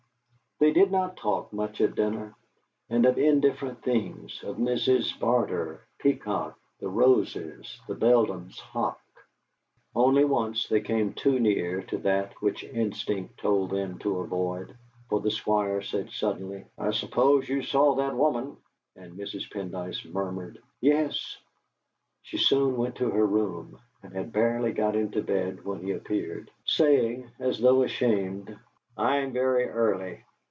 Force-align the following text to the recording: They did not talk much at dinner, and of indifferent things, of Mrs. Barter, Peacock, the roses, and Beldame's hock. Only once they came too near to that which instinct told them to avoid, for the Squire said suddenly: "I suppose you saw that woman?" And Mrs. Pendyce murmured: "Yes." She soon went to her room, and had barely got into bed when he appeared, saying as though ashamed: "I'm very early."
They 0.63 0.71
did 0.73 0.91
not 0.91 1.17
talk 1.17 1.51
much 1.51 1.81
at 1.81 1.95
dinner, 1.95 2.35
and 2.87 3.07
of 3.07 3.17
indifferent 3.17 3.81
things, 3.81 4.43
of 4.43 4.57
Mrs. 4.57 5.19
Barter, 5.19 5.81
Peacock, 5.97 6.55
the 6.79 6.87
roses, 6.87 7.81
and 7.87 7.99
Beldame's 7.99 8.59
hock. 8.59 8.99
Only 9.95 10.23
once 10.23 10.67
they 10.67 10.79
came 10.81 11.13
too 11.13 11.39
near 11.39 11.81
to 11.81 11.97
that 11.97 12.33
which 12.43 12.63
instinct 12.63 13.39
told 13.39 13.71
them 13.71 13.97
to 13.99 14.19
avoid, 14.19 14.77
for 15.09 15.19
the 15.19 15.31
Squire 15.31 15.81
said 15.81 16.11
suddenly: 16.11 16.65
"I 16.77 16.91
suppose 16.91 17.49
you 17.49 17.63
saw 17.63 17.95
that 17.95 18.15
woman?" 18.15 18.55
And 18.95 19.13
Mrs. 19.17 19.49
Pendyce 19.49 20.05
murmured: 20.05 20.61
"Yes." 20.79 21.39
She 22.21 22.37
soon 22.37 22.77
went 22.77 22.97
to 22.97 23.09
her 23.09 23.25
room, 23.25 23.79
and 24.03 24.13
had 24.13 24.31
barely 24.31 24.73
got 24.73 24.95
into 24.95 25.23
bed 25.23 25.65
when 25.65 25.79
he 25.81 25.89
appeared, 25.89 26.51
saying 26.65 27.31
as 27.39 27.57
though 27.59 27.81
ashamed: 27.81 28.55
"I'm 28.95 29.33
very 29.33 29.67
early." 29.67 30.21